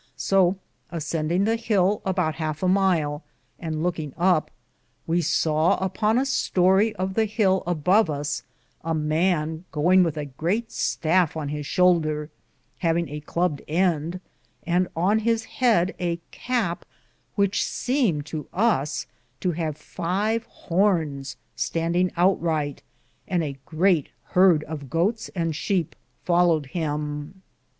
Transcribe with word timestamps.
So, 0.17 0.55
assendinge 0.91 1.45
the 1.45 1.55
hill 1.57 2.01
aboute 2.07 2.33
halfe 2.37 2.63
a 2.63 2.67
myle, 2.67 3.21
and 3.59 3.83
loukinge 3.83 4.15
up, 4.17 4.49
we 5.05 5.21
sawe 5.21 5.77
upon 5.77 6.17
a 6.17 6.25
storie 6.25 6.95
of 6.95 7.13
the 7.13 7.25
hill 7.25 7.61
above 7.67 8.09
us 8.09 8.41
a 8.83 8.95
man 8.95 9.63
goinge 9.71 10.03
with 10.03 10.17
a 10.17 10.25
greate 10.25 10.69
stafife 10.71 11.37
on 11.37 11.49
his 11.49 11.67
shoulder, 11.67 12.31
havinge 12.81 13.11
a 13.11 13.19
clubed 13.19 13.61
end, 13.67 14.19
and 14.65 14.87
on 14.95 15.19
his 15.19 15.43
heade 15.43 15.93
a 15.99 16.19
cape 16.31 16.83
which 17.35 17.63
seemed 17.63 18.25
to 18.25 18.47
hus 18.51 19.05
to 19.39 19.51
have 19.51 19.77
five 19.77 20.45
horns 20.45 21.37
standinge 21.55 22.11
outryghte, 22.15 22.79
and 23.27 23.43
a 23.43 23.59
greate 23.67 24.09
heard 24.29 24.63
of 24.63 24.89
gootes 24.89 25.29
and 25.35 25.53
shepe 25.55 25.93
folloed 26.25 26.65
him. 26.71 27.43